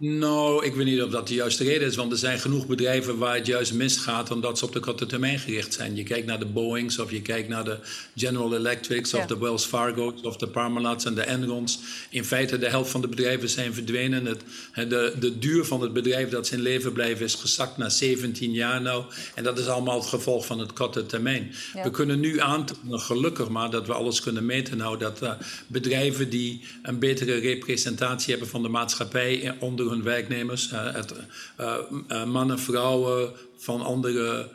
Nou, 0.00 0.64
ik 0.64 0.74
weet 0.74 0.86
niet 0.86 1.02
of 1.02 1.10
dat 1.10 1.28
de 1.28 1.34
juiste 1.34 1.64
reden 1.64 1.88
is, 1.88 1.96
want 1.96 2.12
er 2.12 2.18
zijn 2.18 2.38
genoeg 2.38 2.66
bedrijven 2.66 3.18
waar 3.18 3.34
het 3.34 3.46
juist 3.46 3.72
misgaat 3.72 4.30
omdat 4.30 4.58
ze 4.58 4.64
op 4.64 4.72
de 4.72 4.80
korte 4.80 5.06
termijn 5.06 5.38
gericht 5.38 5.74
zijn. 5.74 5.96
Je 5.96 6.02
kijkt 6.02 6.26
naar 6.26 6.38
de 6.38 6.46
Boeings 6.46 6.98
of 6.98 7.10
je 7.10 7.22
kijkt 7.22 7.48
naar 7.48 7.64
de 7.64 7.78
General 8.14 8.54
Electrics 8.54 9.10
ja. 9.10 9.18
of 9.18 9.26
de 9.26 9.38
Wells 9.38 9.64
Fargo's 9.64 10.22
of 10.22 10.36
de 10.36 10.46
Parmalats 10.46 11.04
en 11.04 11.14
de 11.14 11.22
Enrons. 11.22 11.78
In 12.10 12.24
feite, 12.24 12.58
de 12.58 12.68
helft 12.68 12.90
van 12.90 13.00
de 13.00 13.08
bedrijven 13.08 13.48
zijn 13.48 13.74
verdwenen. 13.74 14.24
Het, 14.24 14.40
de, 14.72 15.14
de 15.20 15.38
duur 15.38 15.64
van 15.64 15.80
het 15.80 15.92
bedrijf 15.92 16.28
dat 16.28 16.46
ze 16.46 16.54
in 16.54 16.60
leven 16.60 16.92
blijven 16.92 17.24
is 17.24 17.34
gezakt 17.34 17.76
naar 17.76 17.90
17 17.90 18.52
jaar 18.52 18.82
nou. 18.82 19.04
En 19.34 19.44
dat 19.44 19.58
is 19.58 19.66
allemaal 19.66 19.98
het 19.98 20.08
gevolg 20.08 20.46
van 20.46 20.58
het 20.58 20.72
korte 20.72 21.06
termijn. 21.06 21.52
Ja. 21.74 21.82
We 21.82 21.90
kunnen 21.90 22.20
nu 22.20 22.40
aantonen, 22.40 23.00
gelukkig 23.00 23.48
maar, 23.48 23.70
dat 23.70 23.86
we 23.86 23.92
alles 23.92 24.20
kunnen 24.20 24.46
meten 24.46 24.76
nou, 24.76 24.98
dat 24.98 25.22
uh, 25.22 25.32
bedrijven 25.66 26.30
die 26.30 26.60
een 26.82 26.98
betere 26.98 27.38
representatie 27.38 28.30
hebben 28.30 28.48
van 28.48 28.62
de 28.62 28.68
maatschappij 28.68 29.56
onder 29.58 29.86
hun 29.90 30.02
werknemers. 30.02 30.72
Uh, 30.72 30.94
het, 30.94 31.14
uh, 31.60 31.74
uh, 32.10 32.24
mannen, 32.24 32.58
vrouwen 32.58 33.32
van 33.56 33.82
andere 33.82 34.48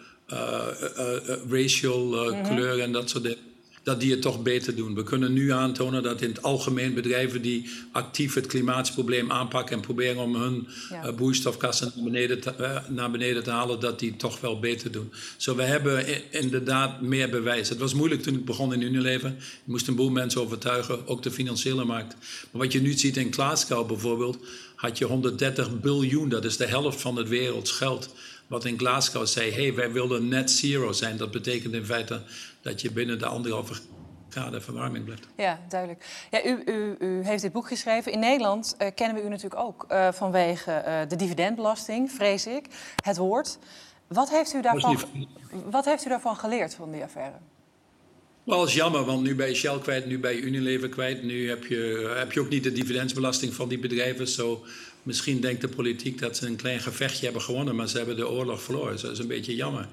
racial 1.49 2.05
mm 2.05 2.13
-hmm. 2.13 2.43
kleuren 2.43 2.83
en 2.83 2.91
dat 2.91 3.09
soort 3.09 3.23
dingen. 3.23 3.51
Dat 3.83 3.99
die 3.99 4.11
het 4.11 4.21
toch 4.21 4.41
beter 4.41 4.75
doen. 4.75 4.95
We 4.95 5.03
kunnen 5.03 5.33
nu 5.33 5.51
aantonen 5.51 6.03
dat 6.03 6.21
in 6.21 6.29
het 6.29 6.43
algemeen 6.43 6.93
bedrijven 6.93 7.41
die 7.41 7.69
actief 7.91 8.33
het 8.33 8.45
klimaatprobleem 8.45 9.31
aanpakken 9.31 9.75
en 9.75 9.81
proberen 9.81 10.21
om 10.21 10.35
hun 10.35 10.67
ja. 10.89 11.01
naar 11.01 11.15
beneden, 12.03 12.39
te, 12.39 12.81
naar 12.87 13.11
beneden 13.11 13.43
te 13.43 13.49
halen, 13.49 13.79
dat 13.79 13.99
die 13.99 14.09
het 14.09 14.19
toch 14.19 14.39
wel 14.39 14.59
beter 14.59 14.91
doen. 14.91 15.13
Zo, 15.37 15.55
we 15.55 15.63
hebben 15.63 16.05
inderdaad 16.31 17.01
meer 17.01 17.29
bewijs. 17.29 17.69
Het 17.69 17.77
was 17.77 17.93
moeilijk 17.93 18.21
toen 18.21 18.33
ik 18.33 18.45
begon 18.45 18.73
in 18.73 18.81
Unilever. 18.81 19.29
Je 19.39 19.71
moest 19.71 19.87
een 19.87 19.95
boel 19.95 20.09
mensen 20.09 20.41
overtuigen, 20.41 21.07
ook 21.07 21.23
de 21.23 21.31
financiële 21.31 21.85
markt. 21.85 22.15
Maar 22.51 22.61
wat 22.61 22.71
je 22.71 22.81
nu 22.81 22.93
ziet 22.93 23.17
in 23.17 23.33
Glasgow 23.33 23.87
bijvoorbeeld, 23.87 24.37
had 24.83 24.97
je 24.97 25.05
130 25.05 25.79
biljoen, 25.79 26.29
dat 26.29 26.43
is 26.45 26.57
de 26.57 26.67
helft 26.67 27.01
van 27.01 27.15
het 27.15 27.27
werelds 27.27 27.71
geld. 27.71 28.09
Wat 28.47 28.65
in 28.65 28.77
Glasgow 28.77 29.25
zei, 29.25 29.51
hé, 29.51 29.61
hey, 29.61 29.73
wij 29.73 29.91
willen 29.91 30.27
net 30.27 30.51
zero 30.51 30.91
zijn. 30.91 31.17
Dat 31.17 31.31
betekent 31.31 31.73
in 31.73 31.85
feite 31.85 32.21
dat 32.61 32.81
je 32.81 32.91
binnen 32.91 33.19
de 33.19 33.25
anderhalve 33.25 33.73
graden 34.29 34.63
verwarming 34.63 35.05
blijft. 35.05 35.27
Ja, 35.37 35.59
duidelijk. 35.69 36.27
Ja, 36.31 36.45
u, 36.45 36.63
u, 36.65 36.95
u 36.99 37.23
heeft 37.23 37.41
dit 37.41 37.51
boek 37.51 37.67
geschreven. 37.67 38.11
In 38.11 38.19
Nederland 38.19 38.75
uh, 38.79 38.87
kennen 38.95 39.17
we 39.17 39.23
u 39.23 39.29
natuurlijk 39.29 39.61
ook 39.61 39.85
uh, 39.91 40.11
vanwege 40.11 40.83
uh, 40.87 41.09
de 41.09 41.15
dividendbelasting, 41.15 42.11
vrees 42.11 42.47
ik. 42.47 42.65
Het 43.03 43.17
hoort. 43.17 43.57
Wat 44.07 44.29
heeft, 44.29 44.53
u 44.53 44.61
daarvan, 44.61 44.99
wat 45.65 45.85
heeft 45.85 46.05
u 46.05 46.09
daarvan 46.09 46.35
geleerd 46.35 46.73
van 46.73 46.91
die 46.91 47.03
affaire? 47.03 47.35
Wel, 48.43 48.65
is 48.65 48.73
jammer, 48.73 49.05
want 49.05 49.23
nu 49.23 49.43
je 49.43 49.53
Shell 49.53 49.79
kwijt, 49.79 50.05
nu 50.05 50.19
je 50.21 50.41
Unilever 50.41 50.89
kwijt. 50.89 51.23
Nu 51.23 51.49
heb 51.49 51.65
je, 51.65 52.13
heb 52.15 52.31
je 52.31 52.39
ook 52.39 52.49
niet 52.49 52.63
de 52.63 52.71
dividendsbelasting 52.71 53.53
van 53.53 53.69
die 53.69 53.79
bedrijven. 53.79 54.27
Zo, 54.27 54.65
misschien 55.03 55.41
denkt 55.41 55.61
de 55.61 55.67
politiek 55.67 56.19
dat 56.19 56.37
ze 56.37 56.47
een 56.47 56.55
klein 56.55 56.79
gevechtje 56.79 57.23
hebben 57.23 57.41
gewonnen, 57.41 57.75
maar 57.75 57.87
ze 57.87 57.97
hebben 57.97 58.15
de 58.15 58.29
oorlog 58.29 58.61
verloren. 58.61 59.01
dat 59.01 59.11
is 59.11 59.19
een 59.19 59.27
beetje 59.27 59.55
jammer. 59.55 59.87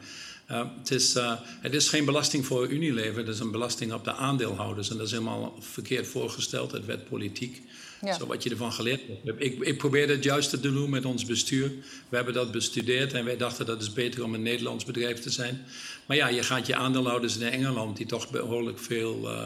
Uh, 0.50 0.62
het, 0.78 0.90
is, 0.90 1.16
uh, 1.16 1.32
het 1.60 1.74
is 1.74 1.88
geen 1.88 2.04
belasting 2.04 2.46
voor 2.46 2.68
Unilever, 2.68 3.18
het 3.18 3.28
is 3.28 3.38
een 3.38 3.50
belasting 3.50 3.92
op 3.92 4.04
de 4.04 4.14
aandeelhouders. 4.14 4.90
En 4.90 4.96
dat 4.96 5.06
is 5.06 5.12
helemaal 5.12 5.56
verkeerd 5.60 6.06
voorgesteld. 6.06 6.72
Het 6.72 6.84
werd 6.84 7.08
politiek. 7.08 7.62
Ja. 8.00 8.18
Zo 8.18 8.26
wat 8.26 8.42
je 8.42 8.50
ervan 8.50 8.72
geleerd 8.72 9.00
hebt. 9.24 9.42
Ik, 9.42 9.60
ik 9.60 9.78
probeerde 9.78 10.12
het 10.12 10.24
juist 10.24 10.50
te 10.50 10.60
doen 10.60 10.90
met 10.90 11.04
ons 11.04 11.24
bestuur. 11.24 11.72
We 12.08 12.16
hebben 12.16 12.34
dat 12.34 12.52
bestudeerd 12.52 13.12
en 13.12 13.24
wij 13.24 13.36
dachten 13.36 13.66
dat 13.66 13.82
is 13.82 13.92
beter 13.92 14.24
om 14.24 14.34
een 14.34 14.42
Nederlands 14.42 14.84
bedrijf 14.84 15.20
te 15.20 15.30
zijn. 15.30 15.64
Maar 16.06 16.16
ja, 16.16 16.28
je 16.28 16.42
gaat 16.42 16.66
je 16.66 16.74
aandeelhouders 16.74 17.36
in 17.36 17.48
Engeland, 17.48 17.96
die 17.96 18.06
toch 18.06 18.30
behoorlijk 18.30 18.78
veel 18.78 19.30
uh, 19.30 19.44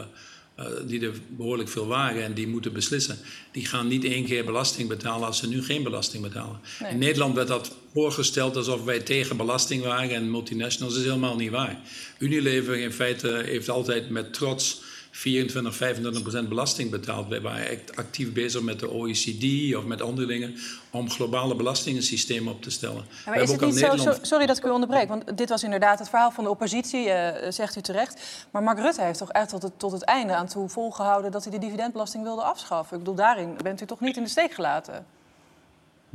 uh, 0.59 0.65
die 0.87 1.05
er 1.05 1.13
behoorlijk 1.27 1.69
veel 1.69 1.87
waren 1.87 2.23
en 2.23 2.33
die 2.33 2.47
moeten 2.47 2.73
beslissen, 2.73 3.17
die 3.51 3.65
gaan 3.65 3.87
niet 3.87 4.03
één 4.03 4.25
keer 4.25 4.45
belasting 4.45 4.89
betalen 4.89 5.27
als 5.27 5.37
ze 5.37 5.47
nu 5.47 5.63
geen 5.63 5.83
belasting 5.83 6.23
betalen. 6.23 6.59
In 6.89 6.97
Nederland 6.97 7.35
werd 7.35 7.47
dat 7.47 7.75
voorgesteld 7.93 8.55
alsof 8.55 8.83
wij 8.83 8.99
tegen 8.99 9.37
belasting 9.37 9.83
waren 9.83 10.09
en 10.09 10.31
multinationals. 10.31 10.93
Dat 10.93 11.01
is 11.01 11.09
helemaal 11.09 11.35
niet 11.35 11.51
waar. 11.51 11.79
Unilever 12.19 12.77
in 12.77 12.91
feite 12.91 13.41
heeft 13.45 13.69
altijd 13.69 14.09
met 14.09 14.33
trots 14.33 14.81
24, 15.15 15.75
25 15.75 16.21
procent 16.21 16.49
belasting 16.49 16.91
betaald. 16.91 17.27
Wij 17.27 17.41
waren 17.41 17.69
echt 17.69 17.95
actief 17.95 18.33
bezig 18.33 18.61
met 18.61 18.79
de 18.79 18.89
OECD 18.89 19.75
of 19.75 19.85
met 19.85 20.01
andere 20.01 20.27
dingen 20.27 20.55
om 20.89 21.09
globale 21.09 21.55
belastingensystemen 21.55 22.53
op 22.53 22.61
te 22.61 22.69
stellen. 22.69 23.05
maar 23.25 23.41
is 23.41 23.51
het 23.51 23.61
niet 23.61 23.77
zo, 23.77 24.13
sorry 24.21 24.45
dat 24.45 24.57
ik 24.57 24.65
u 24.65 24.69
onderbreek, 24.69 25.07
want 25.07 25.37
dit 25.37 25.49
was 25.49 25.63
inderdaad 25.63 25.99
het 25.99 26.09
verhaal 26.09 26.31
van 26.31 26.43
de 26.43 26.49
oppositie, 26.49 27.07
uh, 27.07 27.27
zegt 27.49 27.75
u 27.75 27.81
terecht. 27.81 28.21
Maar 28.51 28.63
Mark 28.63 28.79
Rutte 28.79 29.01
heeft 29.01 29.19
toch 29.19 29.31
echt 29.31 29.49
tot 29.49 29.61
het, 29.61 29.79
tot 29.79 29.91
het 29.91 30.03
einde 30.03 30.33
aan 30.35 30.47
toe 30.47 30.69
volgehouden 30.69 31.31
dat 31.31 31.43
hij 31.43 31.51
de 31.51 31.59
dividendbelasting 31.59 32.23
wilde 32.23 32.43
afschaffen. 32.43 32.97
Ik 32.97 33.03
bedoel, 33.03 33.17
daarin 33.17 33.57
bent 33.63 33.81
u 33.81 33.85
toch 33.85 33.99
niet 33.99 34.17
in 34.17 34.23
de 34.23 34.29
steek 34.29 34.53
gelaten? 34.53 35.05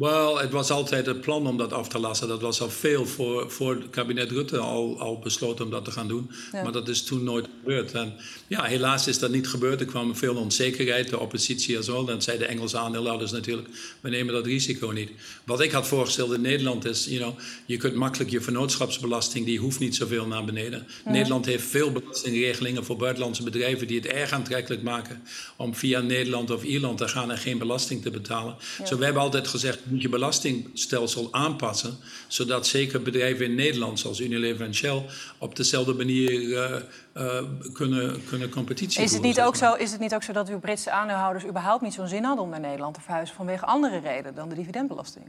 Wel, 0.00 0.38
het 0.38 0.50
was 0.50 0.70
altijd 0.70 1.06
het 1.06 1.20
plan 1.20 1.46
om 1.46 1.56
dat 1.56 1.72
af 1.72 1.88
te 1.88 1.98
lassen. 1.98 2.28
Dat 2.28 2.40
was 2.40 2.60
al 2.60 2.70
veel 2.70 3.06
voor, 3.06 3.50
voor 3.50 3.74
het 3.74 3.90
kabinet 3.90 4.30
Rutte 4.30 4.58
al, 4.58 5.00
al 5.00 5.18
besloten 5.18 5.64
om 5.64 5.70
dat 5.70 5.84
te 5.84 5.90
gaan 5.90 6.08
doen. 6.08 6.30
Maar 6.52 6.72
dat 6.72 6.88
is 6.88 7.02
toen 7.02 7.24
nooit 7.24 7.48
gebeurd. 7.60 7.92
En 7.92 8.12
ja, 8.46 8.64
helaas 8.64 9.06
is 9.06 9.18
dat 9.18 9.30
niet 9.30 9.48
gebeurd. 9.48 9.80
Er 9.80 9.86
kwam 9.86 10.16
veel 10.16 10.36
onzekerheid, 10.36 11.08
de 11.08 11.18
oppositie 11.18 11.76
en 11.76 11.84
zo. 11.84 12.04
Dan 12.04 12.22
zeiden 12.22 12.46
de 12.46 12.52
Engelse 12.52 12.78
aandeelhouders 12.78 13.30
natuurlijk, 13.30 13.68
we 14.00 14.10
nemen 14.10 14.34
dat 14.34 14.46
risico 14.46 14.90
niet. 14.90 15.10
Wat 15.44 15.60
ik 15.60 15.70
had 15.70 15.86
voorgesteld 15.86 16.32
in 16.32 16.40
Nederland 16.40 16.84
is, 16.84 17.04
you 17.04 17.18
know, 17.18 17.38
je 17.66 17.76
kunt 17.76 17.94
makkelijk 17.94 18.30
je 18.30 18.40
vennootschapsbelasting, 18.40 19.46
die 19.46 19.58
hoeft 19.58 19.78
niet 19.78 19.96
zoveel 19.96 20.26
naar 20.26 20.44
beneden. 20.44 20.86
Nederland 21.04 21.46
heeft 21.46 21.64
veel 21.64 21.92
belastingregelingen 21.92 22.84
voor 22.84 22.96
buitenlandse 22.96 23.42
bedrijven 23.42 23.86
die 23.86 23.96
het 24.00 24.06
erg 24.06 24.32
aantrekkelijk 24.32 24.82
maken 24.82 25.22
om 25.56 25.74
via 25.74 26.00
Nederland 26.00 26.50
of 26.50 26.62
Ierland 26.62 26.98
te 26.98 27.08
gaan 27.08 27.30
en 27.30 27.38
geen 27.38 27.58
belasting 27.58 28.02
te 28.02 28.10
betalen. 28.10 28.56
Zo, 28.84 28.98
we 28.98 29.04
hebben 29.04 29.22
altijd 29.22 29.48
gezegd, 29.48 29.78
moet 29.90 30.02
je 30.02 30.08
belastingstelsel 30.08 31.28
aanpassen, 31.30 31.96
zodat 32.28 32.66
zeker 32.66 33.02
bedrijven 33.02 33.44
in 33.44 33.54
Nederland, 33.54 33.98
zoals 33.98 34.20
Unilever 34.20 34.66
en 34.66 34.74
Shell, 34.74 35.04
op 35.38 35.56
dezelfde 35.56 35.94
manier 35.94 36.32
uh, 36.32 36.76
uh, 37.16 37.42
kunnen, 37.72 38.24
kunnen 38.24 38.50
competitie 38.50 39.02
is 39.02 39.12
het, 39.12 39.22
niet 39.22 39.40
ook 39.40 39.56
zo, 39.56 39.74
is 39.74 39.90
het 39.90 40.00
niet 40.00 40.14
ook 40.14 40.22
zo 40.22 40.32
dat 40.32 40.48
uw 40.48 40.58
Britse 40.58 40.90
aandeelhouders 40.90 41.44
überhaupt 41.44 41.82
niet 41.82 41.94
zo'n 41.94 42.08
zin 42.08 42.24
hadden 42.24 42.44
om 42.44 42.50
naar 42.50 42.60
Nederland 42.60 42.94
te 42.94 43.00
verhuizen 43.00 43.36
vanwege 43.36 43.66
andere 43.66 43.98
redenen 43.98 44.34
dan 44.34 44.48
de 44.48 44.54
dividendbelasting? 44.54 45.24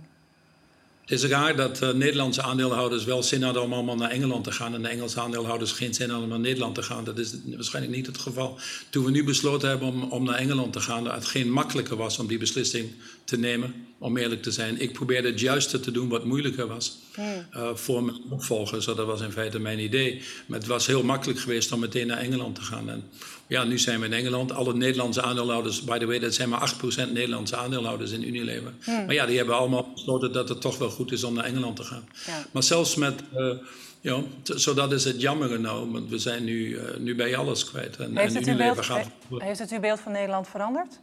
Het 1.01 1.23
is 1.23 1.29
raar 1.29 1.55
dat 1.55 1.81
uh, 1.83 1.91
Nederlandse 1.91 2.41
aandeelhouders 2.41 3.03
wel 3.03 3.23
zin 3.23 3.43
hadden 3.43 3.61
om 3.61 3.73
allemaal 3.73 3.95
naar 3.95 4.09
Engeland 4.09 4.43
te 4.43 4.51
gaan 4.51 4.73
en 4.73 4.81
de 4.81 4.87
Engelse 4.87 5.19
aandeelhouders 5.19 5.71
geen 5.71 5.93
zin 5.93 6.09
hadden 6.09 6.23
om 6.23 6.29
naar 6.29 6.39
Nederland 6.39 6.75
te 6.75 6.83
gaan. 6.83 7.03
Dat 7.03 7.17
is 7.17 7.35
waarschijnlijk 7.55 7.95
niet 7.95 8.05
het 8.05 8.17
geval. 8.17 8.59
Toen 8.89 9.05
we 9.05 9.11
nu 9.11 9.23
besloten 9.23 9.69
hebben 9.69 9.87
om, 9.87 10.03
om 10.03 10.23
naar 10.23 10.35
Engeland 10.35 10.73
te 10.73 10.79
gaan, 10.79 11.03
dat 11.03 11.13
het 11.13 11.25
geen 11.25 11.51
makkelijker 11.51 11.97
was 11.97 12.19
om 12.19 12.27
die 12.27 12.37
beslissing 12.37 12.91
te 13.23 13.37
nemen, 13.37 13.73
om 13.97 14.17
eerlijk 14.17 14.43
te 14.43 14.51
zijn. 14.51 14.81
Ik 14.81 14.93
probeerde 14.93 15.27
het 15.27 15.39
juiste 15.39 15.79
te 15.79 15.91
doen 15.91 16.09
wat 16.09 16.25
moeilijker 16.25 16.67
was 16.67 16.97
uh, 17.19 17.69
voor 17.73 18.03
mijn 18.03 18.17
opvolgers. 18.29 18.85
Dat 18.85 18.97
was 18.97 19.21
in 19.21 19.31
feite 19.31 19.59
mijn 19.59 19.79
idee. 19.79 20.21
Maar 20.45 20.59
het 20.59 20.67
was 20.67 20.87
heel 20.87 21.03
makkelijk 21.03 21.39
geweest 21.39 21.71
om 21.71 21.79
meteen 21.79 22.07
naar 22.07 22.17
Engeland 22.17 22.55
te 22.55 22.61
gaan. 22.61 22.89
En 22.89 23.03
ja, 23.51 23.63
nu 23.63 23.79
zijn 23.79 23.99
we 23.99 24.05
in 24.05 24.13
Engeland. 24.13 24.51
Alle 24.51 24.73
Nederlandse 24.73 25.21
aandeelhouders, 25.21 25.83
by 25.83 25.97
the 25.97 26.05
way, 26.05 26.19
dat 26.19 26.33
zijn 26.33 26.49
maar 26.49 26.73
8% 27.07 27.11
Nederlandse 27.11 27.55
aandeelhouders 27.55 28.11
in 28.11 28.27
Unilever. 28.27 28.73
Maar 28.85 29.13
ja, 29.13 29.25
die 29.25 29.37
hebben 29.37 29.55
allemaal 29.55 29.91
besloten 29.93 30.31
dat 30.33 30.49
het 30.49 30.61
toch 30.61 30.77
wel 30.77 30.89
goed 30.89 31.11
is 31.11 31.23
om 31.23 31.33
naar 31.33 31.43
Engeland 31.43 31.75
te 31.75 31.83
gaan. 31.83 32.09
Ja. 32.25 32.45
Maar 32.51 32.63
zelfs 32.63 32.95
met. 32.95 33.23
Uh, 33.35 33.53
ja, 34.01 34.23
zo 34.43 34.73
dat 34.73 34.91
is 34.91 35.03
het 35.03 35.21
jammer 35.21 35.59
nou, 35.59 35.91
want 35.91 36.09
we 36.09 36.19
zijn 36.19 36.43
nu, 36.43 36.67
uh, 36.67 36.97
nu 36.97 37.15
bij 37.15 37.37
alles 37.37 37.69
kwijt. 37.69 37.97
En, 37.97 38.17
heeft, 38.17 38.33
het 38.33 38.47
Unilever 38.47 38.73
beeld, 38.73 38.85
gaat... 38.85 39.07
heeft 39.29 39.59
het 39.59 39.71
uw 39.71 39.79
beeld 39.79 39.99
van 39.99 40.11
Nederland 40.11 40.47
veranderd? 40.47 40.99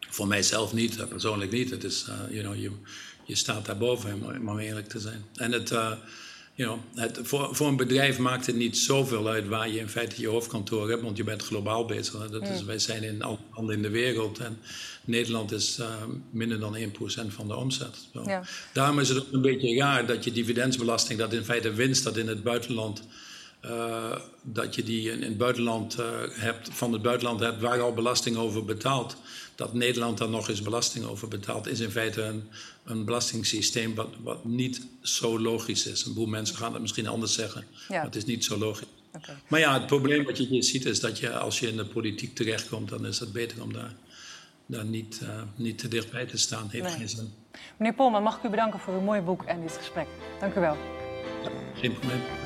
Voor 0.00 0.26
mijzelf 0.26 0.72
niet, 0.72 1.08
persoonlijk 1.08 1.50
niet. 1.50 1.70
Het 1.70 1.84
is, 1.84 2.06
uh, 2.08 2.14
you 2.30 2.42
know, 2.42 2.60
je, 2.60 2.70
je 3.24 3.36
staat 3.36 3.66
daarboven, 3.66 4.40
om 4.48 4.58
eerlijk 4.58 4.88
te 4.88 5.00
zijn. 5.00 5.24
En 5.34 5.52
het, 5.52 5.70
uh, 5.70 5.92
you 6.54 6.68
know, 6.68 7.04
het, 7.04 7.18
voor, 7.22 7.54
voor 7.54 7.68
een 7.68 7.76
bedrijf 7.76 8.18
maakt 8.18 8.46
het 8.46 8.56
niet 8.56 8.78
zoveel 8.78 9.28
uit 9.28 9.48
waar 9.48 9.68
je 9.68 9.78
in 9.78 9.88
feite 9.88 10.20
je 10.20 10.28
hoofdkantoor 10.28 10.90
hebt, 10.90 11.02
want 11.02 11.16
je 11.16 11.24
bent 11.24 11.42
globaal 11.42 11.84
bezig. 11.84 12.28
Dat 12.30 12.48
is, 12.48 12.64
wij 12.64 12.78
zijn 12.78 13.02
in 13.02 13.22
alle 13.22 13.38
landen 13.54 13.76
in 13.76 13.82
de 13.82 13.90
wereld 13.90 14.38
en 14.38 14.58
Nederland 15.04 15.52
is 15.52 15.78
uh, 15.80 15.86
minder 16.30 16.60
dan 16.60 16.76
1% 16.76 16.80
van 17.28 17.48
de 17.48 17.56
omzet. 17.56 17.96
Ja. 18.24 18.42
Daarom 18.72 19.00
is 19.00 19.08
het 19.08 19.18
ook 19.18 19.32
een 19.32 19.40
beetje 19.40 19.76
raar 19.76 20.06
dat 20.06 20.24
je 20.24 20.32
dividendsbelasting, 20.32 21.18
dat 21.18 21.32
in 21.32 21.44
feite 21.44 21.72
winst 21.72 22.04
dat 22.04 22.16
in 22.16 22.28
het 22.28 22.42
buitenland 22.42 23.02
uh, 23.64 24.16
dat 24.42 24.74
je 24.74 24.82
die 24.82 25.10
in, 25.10 25.22
het 25.22 25.38
buitenland 25.38 25.98
uh, 25.98 26.06
hebt, 26.30 26.68
van 26.72 26.92
het 26.92 27.02
buitenland 27.02 27.40
hebt 27.40 27.60
waar 27.60 27.80
al 27.80 27.92
belasting 27.92 28.36
over 28.36 28.64
betaalt. 28.64 29.16
Dat 29.54 29.74
Nederland 29.74 30.18
daar 30.18 30.28
nog 30.28 30.48
eens 30.48 30.62
belasting 30.62 31.04
over 31.04 31.28
betaalt, 31.28 31.66
is 31.66 31.80
in 31.80 31.90
feite 31.90 32.22
een, 32.22 32.48
een 32.84 33.04
belastingssysteem 33.04 33.94
wat, 33.94 34.08
wat 34.22 34.44
niet 34.44 34.86
zo 35.02 35.40
logisch 35.40 35.86
is. 35.86 36.04
Een 36.04 36.14
boel 36.14 36.26
mensen 36.26 36.56
gaan 36.56 36.72
het 36.72 36.82
misschien 36.82 37.06
anders 37.06 37.34
zeggen, 37.34 37.64
ja. 37.88 37.96
maar 37.96 38.04
het 38.04 38.16
is 38.16 38.24
niet 38.24 38.44
zo 38.44 38.58
logisch. 38.58 38.86
Okay. 39.16 39.34
Maar 39.48 39.60
ja, 39.60 39.74
het 39.74 39.86
probleem 39.86 40.24
wat 40.24 40.36
je 40.36 40.46
hier 40.46 40.64
ziet 40.64 40.84
is 40.84 41.00
dat 41.00 41.18
je 41.18 41.38
als 41.38 41.58
je 41.58 41.68
in 41.68 41.76
de 41.76 41.86
politiek 41.86 42.34
terechtkomt, 42.34 42.88
dan 42.88 43.06
is 43.06 43.18
het 43.18 43.32
beter 43.32 43.62
om 43.62 43.72
daar, 43.72 43.94
daar 44.66 44.84
niet, 44.84 45.20
uh, 45.22 45.42
niet 45.56 45.78
te 45.78 45.88
dichtbij 45.88 46.26
te 46.26 46.36
staan. 46.36 46.68
Heeft 46.70 46.84
nee. 46.84 46.96
geen 46.96 47.08
zin. 47.08 47.32
Meneer 47.76 47.94
Polman, 47.94 48.22
mag 48.22 48.36
ik 48.36 48.44
u 48.44 48.48
bedanken 48.48 48.80
voor 48.80 48.94
uw 48.94 49.00
mooie 49.00 49.22
boek 49.22 49.42
en 49.42 49.60
dit 49.60 49.76
gesprek. 49.76 50.06
Dank 50.40 50.54
u 50.54 50.60
wel. 50.60 50.76
Ja, 51.42 51.50
geen 51.74 51.92
probleem. 51.92 52.43